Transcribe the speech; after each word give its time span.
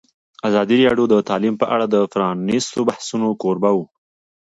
ازادي 0.47 0.75
راډیو 0.87 1.05
د 1.09 1.15
تعلیم 1.29 1.55
په 1.61 1.65
اړه 1.73 1.85
د 1.89 1.95
پرانیستو 2.13 2.79
بحثونو 2.89 3.27
کوربه 3.41 3.71
وه. 3.77 3.85